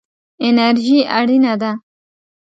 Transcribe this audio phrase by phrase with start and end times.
[0.47, 1.71] انرژي اړینه ده.